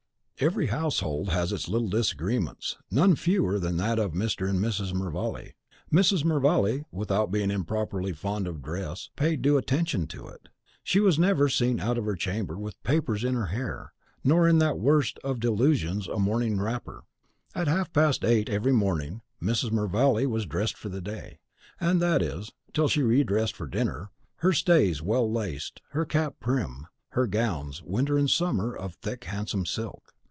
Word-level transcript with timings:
Every 0.43 0.65
household 0.69 1.29
has 1.29 1.51
its 1.51 1.69
little 1.69 1.87
disagreements, 1.87 2.75
none 2.89 3.15
fewer 3.15 3.59
than 3.59 3.77
that 3.77 3.99
of 3.99 4.13
Mr. 4.13 4.49
and 4.49 4.57
Mrs. 4.59 4.91
Mervale. 4.91 5.51
Mrs. 5.93 6.25
Mervale, 6.25 6.87
without 6.91 7.29
being 7.29 7.51
improperly 7.51 8.11
fond 8.11 8.47
of 8.47 8.63
dress, 8.63 9.11
paid 9.15 9.43
due 9.43 9.57
attention 9.59 10.07
to 10.07 10.27
it. 10.29 10.49
She 10.83 10.99
was 10.99 11.19
never 11.19 11.47
seen 11.47 11.79
out 11.79 11.99
of 11.99 12.05
her 12.05 12.15
chamber 12.15 12.57
with 12.57 12.81
papers 12.81 13.23
in 13.23 13.35
her 13.35 13.45
hair, 13.53 13.93
nor 14.23 14.47
in 14.47 14.57
that 14.57 14.79
worst 14.79 15.19
of 15.23 15.39
dis 15.39 15.47
illusions, 15.49 16.07
a 16.07 16.17
morning 16.17 16.59
wrapper. 16.59 17.03
At 17.53 17.67
half 17.67 17.93
past 17.93 18.25
eight 18.25 18.49
every 18.49 18.73
morning 18.73 19.21
Mrs. 19.39 19.71
Mervale 19.71 20.25
was 20.27 20.47
dressed 20.47 20.75
for 20.75 20.89
the 20.89 21.01
day, 21.01 21.37
that 21.79 22.23
is, 22.23 22.51
till 22.73 22.87
she 22.87 23.03
re 23.03 23.23
dressed 23.23 23.53
for 23.55 23.67
dinner, 23.67 24.09
her 24.37 24.53
stays 24.53 25.03
well 25.03 25.31
laced, 25.31 25.83
her 25.91 26.03
cap 26.03 26.37
prim, 26.39 26.87
her 27.09 27.27
gowns, 27.27 27.83
winter 27.83 28.17
and 28.17 28.31
summer, 28.31 28.75
of 28.75 28.93
a 28.93 29.09
thick, 29.09 29.25
handsome 29.25 29.67
silk. 29.67 30.15